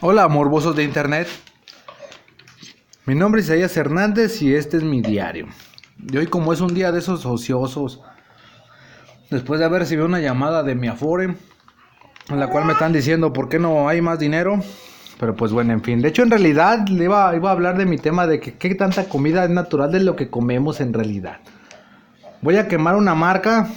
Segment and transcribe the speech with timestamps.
[0.00, 1.26] Hola, morbosos de internet.
[3.04, 5.48] Mi nombre es Isaías Hernández y este es mi diario.
[6.08, 8.00] Y hoy, como es un día de esos ociosos,
[9.28, 11.34] después de haber recibido una llamada de mi Afore,
[12.28, 14.60] en la cual me están diciendo por qué no hay más dinero.
[15.18, 16.00] Pero pues bueno, en fin.
[16.00, 19.08] De hecho, en realidad iba, iba a hablar de mi tema de que qué tanta
[19.08, 21.40] comida es natural de lo que comemos en realidad.
[22.40, 23.68] Voy a quemar una marca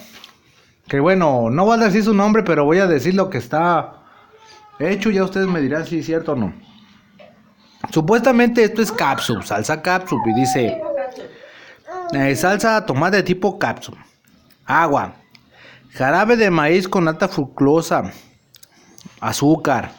[0.87, 4.00] que bueno, no voy a decir su nombre, pero voy a decir lo que está
[4.89, 5.09] hecho.
[5.09, 6.53] Ya ustedes me dirán si es cierto o no.
[7.91, 10.21] Supuestamente esto es capsule, salsa capsule.
[10.27, 10.81] Y dice
[12.13, 13.97] eh, salsa tomate tipo capsule.
[14.65, 15.13] Agua.
[15.93, 18.11] Jarabe de maíz con alta fructosa.
[19.19, 19.91] Azúcar.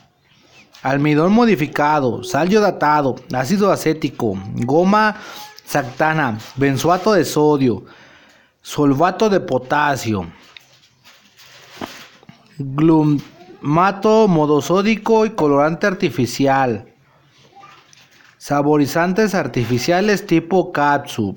[0.82, 2.24] Almidón modificado.
[2.24, 3.16] Sal yodatado.
[3.32, 4.38] Ácido acético.
[4.54, 5.16] Goma
[5.64, 6.38] sactana.
[6.56, 7.84] Benzoato de sodio.
[8.62, 10.26] Solvato de potasio
[13.62, 16.86] glumato modosódico y colorante artificial.
[18.36, 21.36] Saborizantes artificiales tipo Katsu.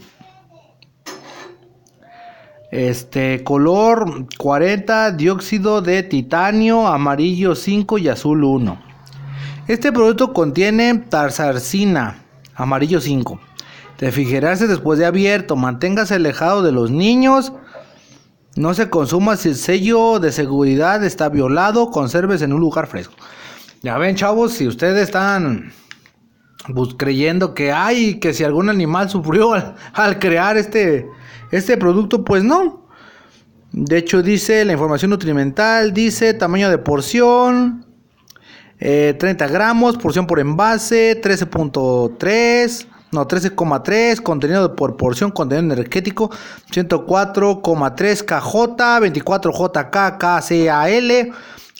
[2.71, 8.77] Este color 40, dióxido de titanio, amarillo 5 y azul 1.
[9.67, 12.23] Este producto contiene tarsarcina,
[12.55, 13.39] amarillo 5.
[13.99, 17.53] Refrigerarse después de abierto, manténgase alejado de los niños
[18.55, 23.13] no se consuma si el sello de seguridad está violado, conserves en un lugar fresco.
[23.81, 25.73] Ya ven, chavos, si ustedes están
[26.97, 29.53] creyendo que hay, que si algún animal sufrió
[29.93, 31.07] al, crear este,
[31.51, 32.87] este producto, pues no.
[33.71, 37.85] De hecho, dice la información nutrimental, dice tamaño de porción,
[38.79, 42.87] 30 eh, gramos, porción por envase, 13.3.
[43.11, 46.31] No, 13,3, contenido por porción, contenido energético,
[46.71, 51.33] 104,3 KJ, 24 JK, KCAL,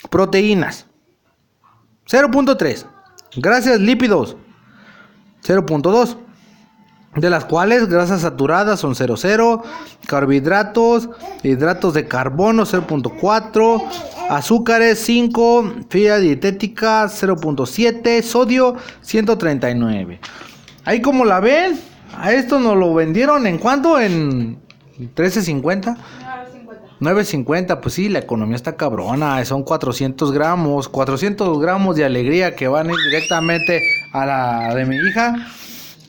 [0.10, 0.86] proteínas.
[2.08, 2.86] 0.3,
[3.38, 4.38] grasas lípidos,
[5.44, 6.18] 0.2,
[7.16, 9.64] de las cuales grasas saturadas son 0.0,
[10.06, 11.10] carbohidratos,
[11.44, 13.84] hidratos de carbono 0.4,
[14.30, 20.20] azúcares 5, fibra dietética 0.7, sodio 139.
[20.86, 21.80] Ahí como la ven,
[22.16, 24.00] a esto nos lo vendieron en cuánto?
[24.00, 24.60] En
[25.16, 25.98] 13.50.
[27.02, 32.70] 9.50, pues sí, la economía está cabrona, son 400 gramos, 400 gramos de alegría que
[32.70, 33.82] van directamente
[34.14, 35.36] a la de mi hija,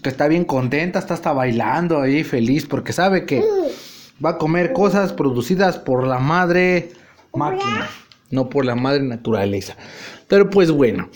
[0.01, 3.43] que está bien contenta, está hasta bailando ahí feliz, porque sabe que
[4.25, 6.93] va a comer cosas producidas por la madre
[7.35, 7.89] máquina,
[8.31, 9.77] no por la madre naturaleza.
[10.29, 11.09] Pero pues bueno,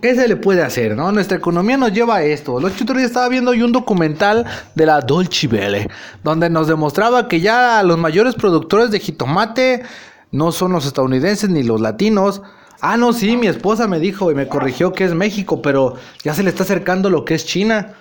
[0.00, 1.10] ¿Qué se le puede hacer, no?
[1.12, 2.60] Nuestra economía nos lleva a esto.
[2.60, 5.88] Los otro día estaba viendo yo un documental de la Dolce Vele,
[6.22, 9.82] donde nos demostraba que ya los mayores productores de jitomate
[10.30, 12.42] no son los estadounidenses ni los latinos.
[12.80, 16.34] Ah, no, sí, mi esposa me dijo y me corrigió que es México, pero ya
[16.34, 17.94] se le está acercando lo que es China.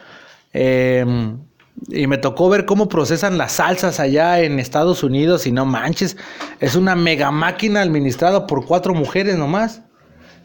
[0.54, 1.38] Em,
[1.90, 6.18] y me tocó ver cómo procesan las salsas allá en Estados Unidos y no manches,
[6.60, 9.82] es una mega máquina administrada por cuatro mujeres nomás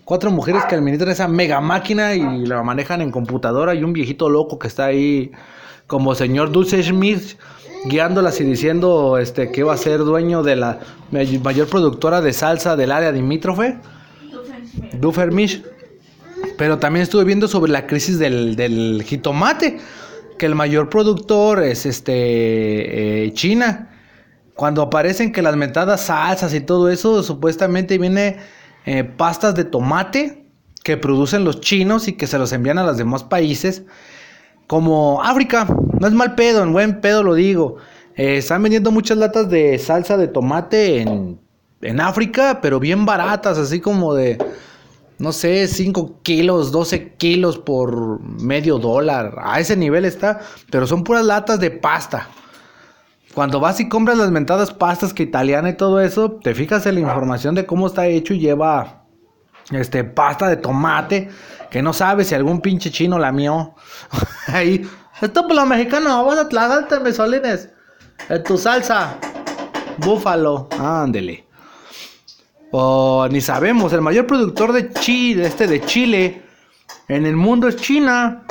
[0.06, 4.30] cuatro mujeres que administran esa mega máquina y la manejan en computadora y un viejito
[4.30, 5.32] loco que está ahí
[5.88, 7.36] como señor Dulce Schmidt
[7.86, 10.78] guiándolas y diciendo este que va a ser dueño de la
[11.10, 13.78] mayor productora de salsa del área limítrofe,
[15.00, 15.64] Duffermish.
[16.56, 19.78] Pero también estuve viendo sobre la crisis del, del jitomate,
[20.38, 23.90] que el mayor productor es este eh, China.
[24.54, 28.36] Cuando aparecen que las metadas salsas y todo eso, supuestamente viene
[28.86, 30.44] eh, pastas de tomate
[30.84, 33.82] que producen los chinos y que se los envían a los demás países.
[34.68, 35.66] Como África,
[36.00, 37.76] no es mal pedo, en buen pedo lo digo.
[38.14, 41.38] Eh, están vendiendo muchas latas de salsa de tomate en,
[41.82, 44.38] en África, pero bien baratas, así como de,
[45.18, 49.34] no sé, 5 kilos, 12 kilos por medio dólar.
[49.42, 52.28] A ese nivel está, pero son puras latas de pasta.
[53.36, 56.94] Cuando vas y compras las mentadas pastas que italiana y todo eso, te fijas en
[56.94, 59.04] la información de cómo está hecho y lleva
[59.72, 61.28] este pasta de tomate
[61.70, 63.74] que no sabes si algún pinche chino la mió.
[64.46, 64.88] Ahí,
[65.20, 67.68] esto por lo mexicano, vas a tlagarte mesolines.
[68.30, 69.18] En tu salsa,
[69.98, 71.46] búfalo, ándele.
[72.70, 76.42] O ni sabemos, el mayor productor de chile, este de Chile
[77.08, 78.46] en el mundo es China.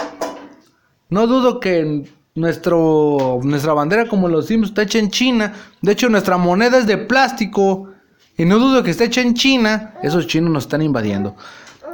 [1.09, 2.05] No dudo que
[2.35, 5.53] nuestro, nuestra bandera, como los Sims, está hecha en China.
[5.81, 7.89] De hecho, nuestra moneda es de plástico.
[8.37, 9.93] Y no dudo que esté hecha en China.
[10.03, 11.35] Esos chinos nos están invadiendo.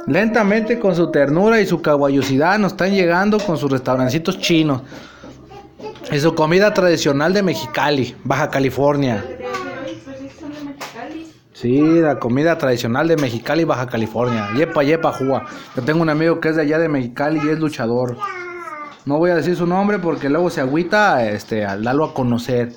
[0.08, 4.82] Lentamente, con su ternura y su caballosidad, nos están llegando con sus restaurancitos chinos.
[6.10, 9.24] Y su comida tradicional de Mexicali, Baja California.
[11.52, 14.48] Sí, la comida tradicional de Mexicali, Baja California.
[14.56, 15.46] Yepa, yepa, juga.
[15.76, 18.16] Yo tengo un amigo que es de allá de Mexicali y es luchador.
[19.04, 22.72] No voy a decir su nombre porque luego se agüita este, al darlo a conocer.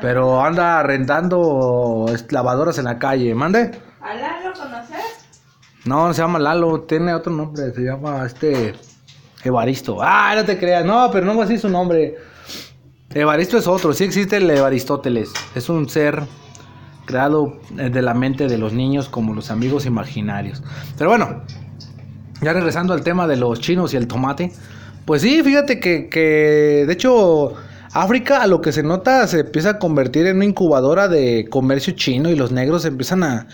[0.00, 3.34] Pero anda rentando lavadoras en la calle.
[3.34, 3.70] ¿Mande?
[4.00, 5.26] ¿A Lalo conoces?
[5.84, 8.74] No, se llama Lalo, tiene otro nombre, se llama este
[9.42, 9.98] Evaristo.
[10.00, 12.16] Ah, no te creas, no, pero no voy a decir su nombre.
[13.10, 15.32] Evaristo es otro, sí existe el Evaristóteles.
[15.54, 16.22] Es un ser
[17.04, 20.62] creado eh, de la mente de los niños como los amigos imaginarios.
[20.96, 21.42] Pero bueno,
[22.40, 24.52] ya regresando al tema de los chinos y el tomate.
[25.04, 27.54] Pues sí, fíjate que, que de hecho
[27.92, 31.92] África a lo que se nota se empieza a convertir en una incubadora de comercio
[31.94, 33.46] chino y los negros empiezan a...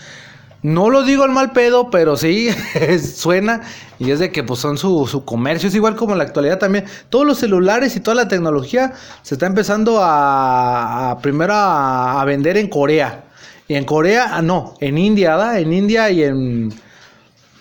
[0.62, 2.50] No lo digo al mal pedo, pero sí
[3.14, 3.62] suena
[3.99, 6.58] y es de que pues son su, su, comercio, es igual como en la actualidad
[6.58, 6.85] también.
[7.08, 8.93] Todos los celulares y toda la tecnología
[9.23, 13.25] se está empezando a, a primero a, a vender en Corea.
[13.69, 15.61] Y en Corea, ah, no, en India, ¿verdad?
[15.61, 16.70] En India y en,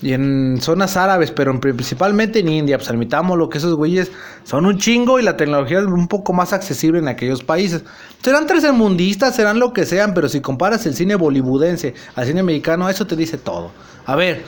[0.02, 2.78] y en zonas árabes, pero principalmente en India.
[2.78, 4.12] Pues admitamos lo que esos güeyes
[4.44, 7.84] son un chingo y la tecnología es un poco más accesible en aquellos países.
[8.24, 12.90] Serán tercermundistas, serán lo que sean, pero si comparas el cine bollywoodense al cine mexicano,
[12.90, 13.72] eso te dice todo.
[14.06, 14.44] A ver,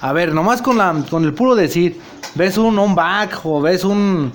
[0.00, 2.00] a ver, nomás con, la, con el puro decir,
[2.34, 4.32] ves un On Back o ves un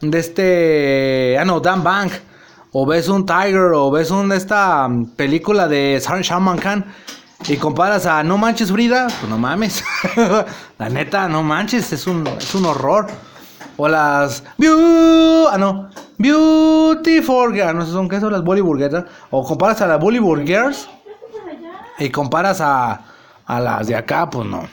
[0.00, 2.12] de este, ah no, Dan Bank
[2.72, 6.84] o ves un Tiger, o ves una esta mm, película de Shaman Khan
[7.50, 9.82] y comparas a No Manches Frida, pues no mames.
[10.78, 13.08] la neta, no manches, es un, es un horror.
[13.76, 14.44] O las.
[14.46, 15.90] ah, no.
[16.16, 17.74] Beautiful Girls.
[17.74, 19.04] No sé son qué son las Bollywood Girls.
[19.32, 20.88] O comparas a las Bollywood Girls.
[21.98, 23.00] Y comparas a,
[23.44, 24.68] a las de acá, pues no.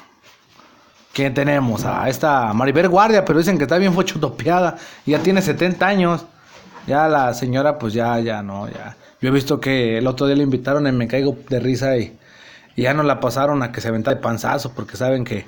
[1.14, 1.84] ¿Quién tenemos?
[1.84, 4.78] A esta Maribel Guardia, pero dicen que está bien fochotopeada.
[5.04, 6.26] Y ya tiene 70 años.
[6.86, 8.96] Ya la señora, pues ya, ya no, ya.
[9.20, 12.16] Yo he visto que el otro día le invitaron y me caigo de risa y,
[12.84, 15.46] ya no la pasaron a que se aventara de panzazo porque saben que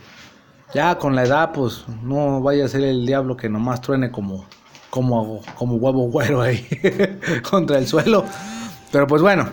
[0.73, 4.45] ya con la edad, pues no vaya a ser el diablo que nomás truene como,
[4.89, 6.67] como, como huevo güero ahí
[7.49, 8.25] contra el suelo.
[8.91, 9.49] Pero pues bueno,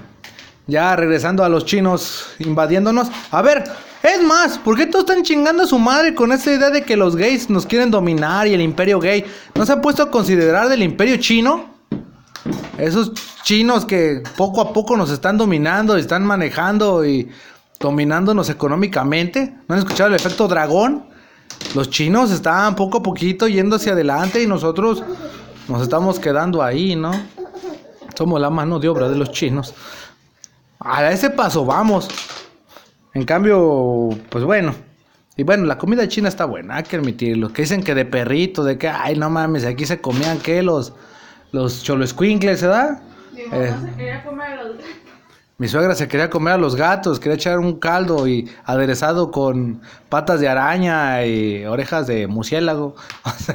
[0.66, 3.08] ya regresando a los chinos invadiéndonos.
[3.30, 3.64] A ver,
[4.02, 6.96] es más, ¿por qué todos están chingando a su madre con esa idea de que
[6.96, 9.24] los gays nos quieren dominar y el imperio gay?
[9.54, 11.76] ¿No se han puesto a considerar del imperio chino?
[12.78, 13.12] Esos
[13.42, 17.28] chinos que poco a poco nos están dominando, están manejando y
[17.78, 19.54] dominándonos económicamente.
[19.68, 21.06] ¿No han escuchado el efecto dragón?
[21.74, 25.02] Los chinos están poco a poquito yendo hacia adelante y nosotros
[25.68, 27.12] nos estamos quedando ahí, ¿no?
[28.16, 29.74] Somos la mano de obra de los chinos.
[30.80, 32.08] A ese paso vamos.
[33.14, 34.74] En cambio, pues bueno.
[35.36, 37.52] Y bueno, la comida china está buena, hay que admitirlo.
[37.52, 40.94] Que dicen que de perrito, de que, ay, no mames, aquí se comían que los
[41.52, 43.02] los choloscuincles, ¿verdad?
[43.32, 44.90] Mi eh, se quería comer a los gatos.
[45.58, 49.80] Mi suegra se quería comer a los gatos, quería echar un caldo y aderezado con
[50.10, 52.94] patas de araña y orejas de murciélago,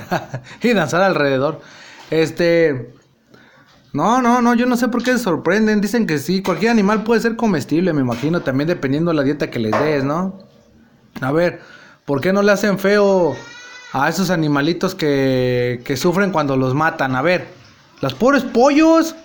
[0.63, 1.61] y danzar alrededor.
[2.09, 2.95] Este,
[3.93, 5.79] no, no, no, yo no sé por qué se sorprenden.
[5.79, 9.51] Dicen que sí, cualquier animal puede ser comestible, me imagino, también dependiendo de la dieta
[9.51, 10.39] que les des, ¿no?
[11.21, 11.61] A ver,
[12.05, 13.35] ¿por qué no le hacen feo
[13.93, 17.15] a esos animalitos que, que sufren cuando los matan?
[17.15, 17.47] A ver,
[18.01, 19.15] los pobres pollos.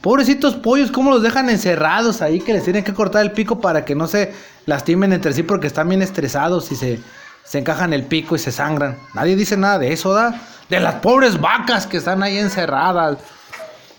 [0.00, 2.40] Pobrecitos pollos, ¿cómo los dejan encerrados ahí?
[2.40, 4.32] Que les tienen que cortar el pico para que no se
[4.66, 7.00] lastimen entre sí porque están bien estresados y se,
[7.44, 8.98] se encajan el pico y se sangran.
[9.14, 10.40] Nadie dice nada de eso, ¿da?
[10.68, 13.18] De las pobres vacas que están ahí encerradas.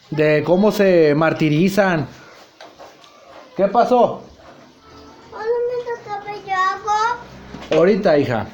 [0.09, 2.07] De cómo se martirizan.
[3.57, 4.23] ¿Qué pasó?
[7.71, 8.47] Ahorita, hija.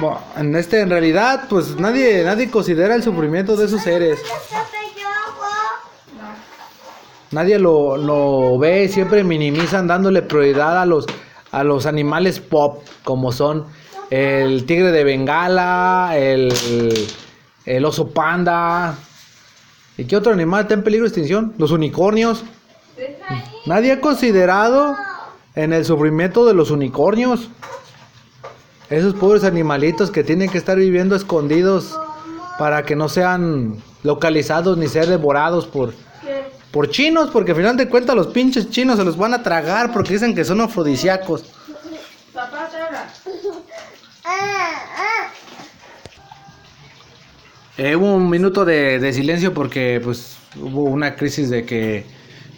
[0.00, 4.18] Bueno, en este, en realidad, pues nadie, nadie considera el sufrimiento de esos seres.
[7.30, 11.06] Nadie lo, lo ve, siempre minimizan dándole prioridad a los,
[11.50, 13.66] a los animales pop, como son
[14.10, 16.52] el tigre de Bengala, el,
[17.66, 18.96] el oso panda.
[19.98, 21.52] ¿Y qué otro animal está en peligro de extinción?
[21.58, 22.44] Los unicornios.
[23.66, 24.96] Nadie ha considerado
[25.54, 27.48] en el sufrimiento de los unicornios.
[28.88, 31.98] Esos pobres animalitos que tienen que estar viviendo escondidos
[32.58, 35.92] para que no sean localizados ni ser devorados por,
[36.70, 39.92] por chinos, porque al final de cuentas los pinches chinos se los van a tragar
[39.92, 41.44] porque dicen que son afrodisíacos.
[42.34, 42.68] Papá,
[47.78, 52.04] eh, hubo un minuto de, de silencio porque pues hubo una crisis de que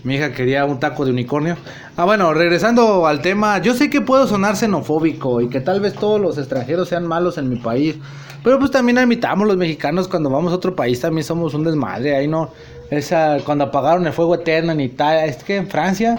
[0.02, 1.56] mi hija quería un taco de unicornio.
[1.96, 5.94] Ah, bueno, regresando al tema, yo sé que puedo sonar xenofóbico y que tal vez
[5.94, 7.96] todos los extranjeros sean malos en mi país,
[8.42, 12.16] pero pues también admitamos los mexicanos cuando vamos a otro país también somos un desmadre,
[12.16, 12.50] ahí no,
[12.90, 16.18] esa, cuando apagaron el fuego eterno en Italia, es que en Francia,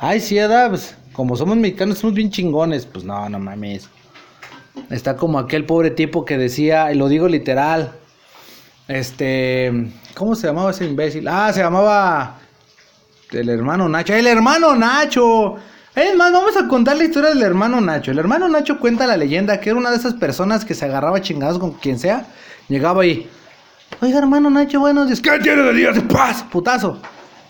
[0.00, 2.86] Ay, sí, edad, pues, como somos mexicanos, somos bien chingones.
[2.86, 3.88] Pues no, no mames.
[4.90, 7.92] Está como aquel pobre tipo que decía, y lo digo literal.
[8.86, 9.90] Este.
[10.14, 11.26] ¿Cómo se llamaba ese imbécil?
[11.26, 12.38] Ah, se llamaba.
[13.32, 14.14] El hermano Nacho.
[14.14, 15.56] ¡El hermano Nacho!
[15.94, 18.12] Es más, vamos a contar la historia del hermano Nacho.
[18.12, 21.20] El hermano Nacho cuenta la leyenda que era una de esas personas que se agarraba
[21.20, 22.26] chingados con quien sea.
[22.68, 23.28] Llegaba ahí.
[24.00, 25.20] Oiga, hermano Nacho, buenos días.
[25.20, 26.44] ¿Qué tiene de de paz?
[26.52, 27.00] Putazo.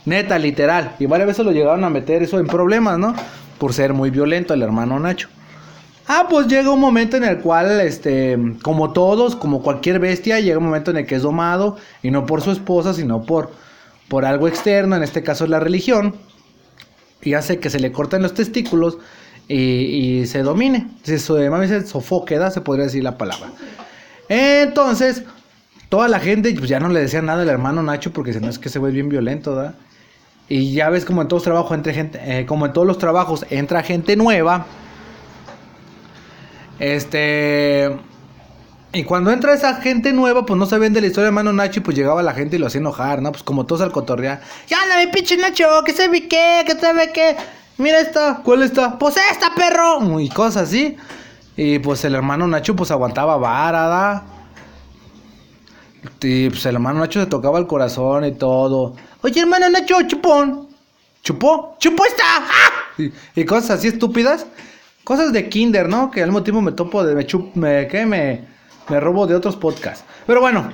[0.07, 0.97] Neta, literal.
[0.99, 3.15] Y varias veces lo llegaron a meter eso en problemas, ¿no?
[3.59, 5.29] Por ser muy violento el hermano Nacho.
[6.07, 10.57] Ah, pues llega un momento en el cual, este, como todos, como cualquier bestia, llega
[10.57, 13.51] un momento en el que es domado, y no por su esposa, sino por,
[14.09, 16.17] por algo externo, en este caso es la religión,
[17.21, 18.97] y hace que se le corten los testículos
[19.49, 20.89] y, y se domine.
[21.03, 23.51] Se, se sofoque, se podría decir la palabra.
[24.31, 25.25] Entonces,
[25.89, 28.49] toda la gente pues, ya no le decía nada al hermano Nacho porque si no
[28.49, 29.75] es que se ve bien violento, ¿verdad?
[30.49, 32.99] Y ya ves como en todos los trabajos entre gente, eh, como en todos los
[32.99, 34.67] trabajos entra gente nueva.
[36.79, 37.91] Este
[38.93, 41.81] y cuando entra esa gente nueva, pues no se de la historia de hermano Nacho
[41.81, 43.33] y pues llegaba la gente y lo hacía enojar, ¿no?
[43.33, 44.41] Pues como todos al cotorrear.
[44.67, 47.37] Ya anda mi pinche Nacho, que sabe qué, que sabe qué.
[47.77, 48.99] Mira esta, ¿cuál está?
[48.99, 50.19] Pues esta, perro.
[50.19, 50.97] Y cosas así.
[51.55, 54.25] Y pues el hermano Nacho pues aguantaba vara,
[56.21, 58.95] y pues el hermano Nacho se tocaba el corazón y todo.
[59.23, 60.69] Oye, hermano Nacho, chupón.
[61.23, 61.77] ¿Chupó?
[61.79, 62.25] ¡Chupó está!
[62.39, 63.11] ¡Ah!
[63.35, 64.47] Y, cosas así estúpidas.
[65.05, 66.11] Cosas de kinder, ¿no?
[66.11, 67.15] Que al mismo tiempo me topo de...
[67.15, 68.07] Me, chup, me, ¿qué?
[68.07, 68.45] me,
[68.89, 70.05] me robo de otros podcasts.
[70.27, 70.73] Pero bueno,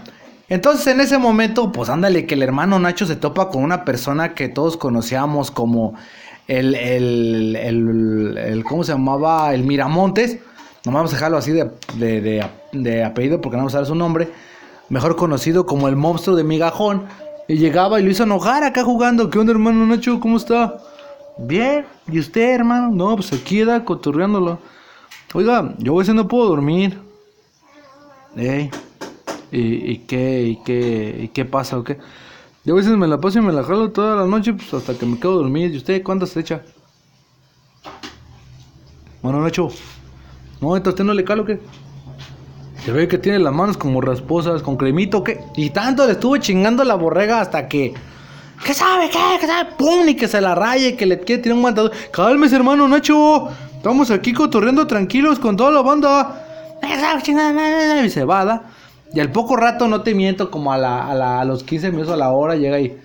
[0.48, 4.34] entonces en ese momento, pues ándale, que el hermano Nacho se topa con una persona
[4.34, 5.94] que todos conocíamos como
[6.46, 9.54] el, el, el, ¿cómo se llamaba?
[9.54, 10.38] El Miramontes.
[10.84, 13.86] No vamos a dejarlo así de, de, de, de apellido porque no vamos a dar
[13.86, 14.28] su nombre
[14.88, 17.06] mejor conocido como el monstruo de migajón.
[17.46, 19.28] Y llegaba y lo hizo enojar acá jugando.
[19.28, 20.18] ¿Qué onda, hermano Nacho?
[20.18, 20.78] ¿Cómo está?
[21.36, 21.86] Bien.
[22.10, 22.90] ¿Y usted, hermano?
[22.90, 24.58] No, pues aquí queda cotorreándolo.
[25.34, 26.98] Oiga, yo a veces no puedo dormir.
[28.36, 28.70] Ey.
[29.50, 31.98] ¿Y, qué, y qué, y qué pasa o qué?
[32.64, 34.94] Yo a veces me la paso y me la jalo toda la noche pues hasta
[34.94, 35.72] que me quedo dormir.
[35.72, 36.62] ¿Y usted cuántas se echa?
[39.22, 39.68] Bueno, Nacho.
[40.60, 41.60] No, entonces usted no le calo qué?
[42.84, 45.40] Se ve que tiene las manos como rasposas, con cremito, ¿qué?
[45.56, 47.94] Y tanto le estuvo chingando la borrega hasta que.
[48.62, 49.08] ¿Qué sabe?
[49.08, 49.18] ¿Qué?
[49.40, 49.70] ¿Qué sabe?
[49.78, 50.06] ¡Pum!
[50.06, 51.92] Y que se la raye, que le quiere tirar un matador.
[52.10, 53.48] Cálmese, hermano Nacho.
[53.74, 56.44] Estamos aquí cotorreando tranquilos con toda la banda.
[58.04, 58.64] Y se va,
[59.14, 61.90] Y al poco rato, no te miento, como a, la, a, la, a los 15
[61.90, 62.98] minutos a la hora, llega y.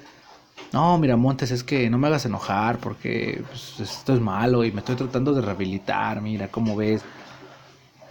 [0.73, 4.71] No, mira, Montes, es que no me hagas enojar porque pues, esto es malo y
[4.71, 6.21] me estoy tratando de rehabilitar.
[6.21, 7.01] Mira, ¿cómo ves?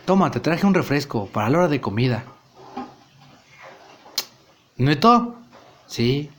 [0.09, 2.25] Toma, te traje un refresco para la hora de comida.
[4.79, 5.35] ¿Neto?
[5.87, 6.31] Sí.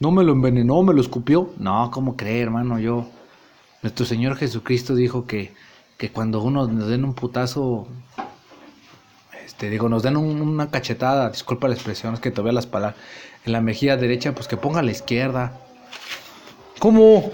[0.00, 1.50] ¿No me lo envenenó, me lo escupió?
[1.56, 2.80] No, ¿cómo cree, hermano?
[2.80, 3.06] Yo.
[3.82, 5.54] Nuestro Señor Jesucristo dijo que,
[5.96, 7.86] que cuando uno nos den un putazo.
[9.46, 13.00] Este, digo, nos den una cachetada, disculpa la expresión, es que todavía las palabras.
[13.46, 15.60] En la mejilla derecha, pues que ponga a la izquierda.
[16.80, 17.30] ¿Cómo?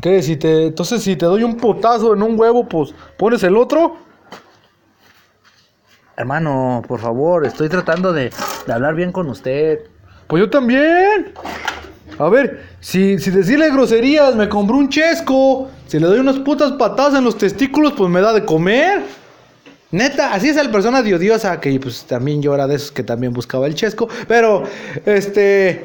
[0.00, 0.22] ¿Qué?
[0.22, 4.06] Si te, entonces, si te doy un putazo en un huevo, pues pones el otro.
[6.16, 8.32] Hermano, por favor, estoy tratando de,
[8.66, 9.80] hablar bien con usted.
[10.26, 11.34] Pues yo también.
[12.18, 16.72] A ver, si, si decirle groserías me compró un chesco, si le doy unas putas
[16.72, 19.02] patadas en los testículos, pues me da de comer.
[19.90, 23.02] Neta, así es la persona de odiosa, que pues también yo era de esos que
[23.02, 24.08] también buscaba el chesco.
[24.26, 24.64] Pero,
[25.04, 25.84] este...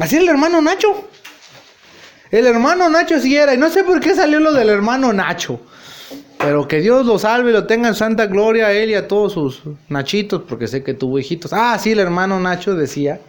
[0.00, 1.08] Así el hermano Nacho.
[2.30, 5.60] El hermano Nacho sí era, y no sé por qué salió lo del hermano Nacho.
[6.38, 9.32] Pero que Dios lo salve lo tenga en santa gloria a él y a todos
[9.32, 11.52] sus nachitos, porque sé que tuvo hijitos.
[11.52, 13.20] Ah, sí, el hermano Nacho decía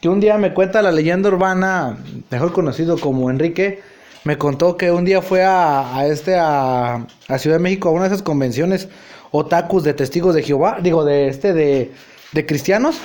[0.00, 1.98] que un día me cuenta la leyenda urbana,
[2.30, 3.80] mejor conocido como Enrique,
[4.24, 7.06] me contó que un día fue a, este a,
[7.38, 8.88] Ciudad de México a una de esas convenciones
[9.30, 11.92] otakus de testigos de Jehová, digo de este de,
[12.32, 12.98] de cristianos.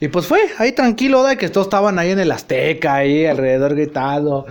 [0.00, 3.74] Y pues fue ahí tranquilo, de que todos estaban ahí en el Azteca, ahí alrededor
[3.74, 4.46] gritando,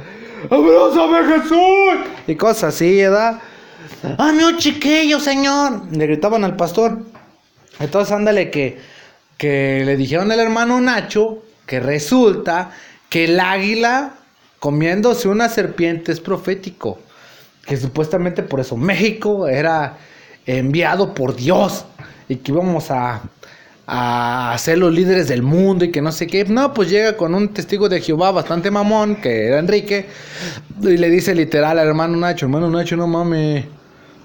[0.50, 2.08] ¡Abrázame Jesús!
[2.27, 3.41] Y cosas así, ¿verdad?
[4.17, 5.84] ¡Ah, un chiquillo, señor!
[5.91, 7.00] Le gritaban al pastor.
[7.79, 8.77] Entonces, ándale que,
[9.38, 12.72] que le dijeron al hermano Nacho que resulta
[13.10, 14.13] que el águila
[14.60, 17.00] comiéndose una serpiente es profético.
[17.65, 19.98] Que supuestamente por eso México era
[20.46, 21.86] enviado por Dios
[22.27, 23.22] y que íbamos a,
[23.86, 26.46] a ser los líderes del mundo y que no sé qué.
[26.46, 30.08] No, pues llega con un testigo de Jehová bastante mamón, que era Enrique,
[30.81, 33.65] y le dice literal al hermano Nacho, hermano Nacho, no mames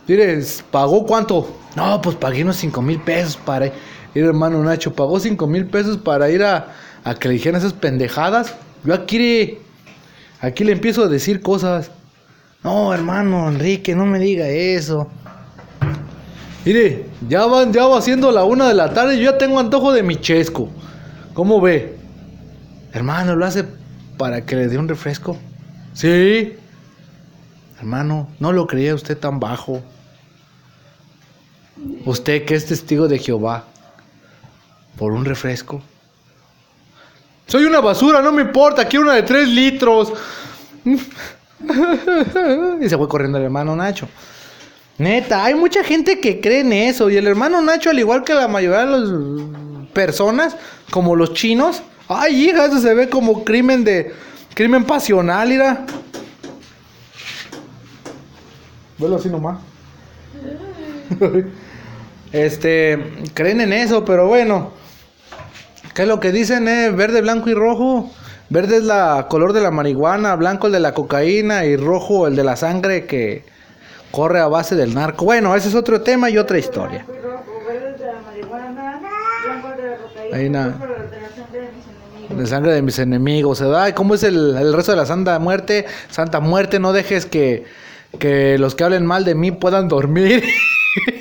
[0.06, 1.56] Mire, ¿pagó cuánto?
[1.76, 3.72] No, pues pagué unos 5 mil pesos para ir,
[4.14, 4.92] hermano Nacho.
[4.94, 6.68] Pagó 5 mil pesos para ir a,
[7.04, 8.54] a, que le dijeran esas pendejadas.
[8.84, 9.58] Yo aquí,
[10.40, 11.90] aquí le empiezo a decir cosas.
[12.62, 15.08] No, hermano Enrique, no me diga eso.
[16.64, 19.58] Mire, ya van, ya va siendo la una de la tarde y yo ya tengo
[19.58, 20.68] antojo de mi chesco.
[21.34, 21.96] ¿Cómo ve?
[22.92, 23.64] Hermano, ¿lo hace
[24.16, 25.36] para que le dé un refresco?
[25.94, 26.54] Sí.
[27.78, 29.82] Hermano, no lo creía usted tan bajo.
[32.04, 33.64] Usted que es testigo de Jehová.
[34.96, 35.82] Por un refresco.
[37.46, 40.12] Soy una basura, no me importa, quiero una de tres litros.
[40.84, 44.08] y se fue corriendo el hermano Nacho.
[44.98, 47.10] Neta, hay mucha gente que cree en eso.
[47.10, 50.56] Y el hermano Nacho, al igual que la mayoría de las personas,
[50.90, 54.14] como los chinos, ay, hija, eso se ve como crimen de.
[54.54, 55.84] crimen pasional, mira.
[58.98, 59.58] Velo así nomás.
[62.34, 62.98] este,
[63.34, 64.72] creen en eso, pero bueno.
[65.94, 66.90] ¿Qué es lo que dicen, eh?
[66.90, 68.10] Verde, blanco y rojo.
[68.50, 72.34] Verde es la color de la marihuana, blanco el de la cocaína y rojo el
[72.36, 73.44] de la sangre que
[74.10, 75.24] corre a base del narco.
[75.24, 77.06] Bueno, ese es otro tema y otra historia.
[80.32, 82.38] Ahí na- rojo de la sangre de mis enemigos.
[82.38, 83.88] De sangre de mis enemigos, ¿verdad?
[83.88, 85.86] ¿Y cómo es el, el resto de la Santa Muerte?
[86.10, 87.64] Santa Muerte, no dejes que,
[88.18, 90.42] que los que hablen mal de mí puedan dormir.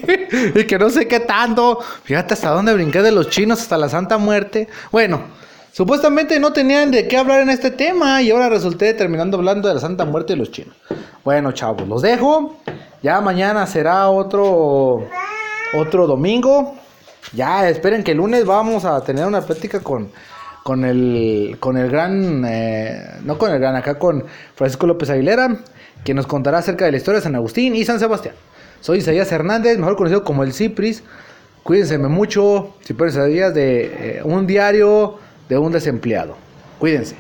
[0.55, 1.79] y que no sé qué tanto.
[2.03, 4.67] Fíjate hasta dónde brinqué de los chinos hasta la Santa Muerte.
[4.91, 5.21] Bueno,
[5.71, 9.75] supuestamente no tenían de qué hablar en este tema y ahora resulté terminando hablando de
[9.75, 10.75] la Santa Muerte de los chinos.
[11.23, 12.57] Bueno, chavos, los dejo.
[13.01, 15.07] Ya mañana será otro
[15.73, 16.75] otro domingo.
[17.33, 20.11] Ya, esperen que el lunes vamos a tener una plática con,
[20.63, 24.23] con el con el gran eh, no con el gran acá con
[24.55, 25.57] Francisco López Aguilera,
[26.03, 28.35] que nos contará acerca de la historia de San Agustín y San Sebastián.
[28.83, 31.03] Soy Isaías Hernández, mejor conocido como el Cipris.
[31.63, 36.35] Cuídense mucho, Cipris Isaías de eh, un diario de un desempleado.
[36.79, 37.15] Cuídense.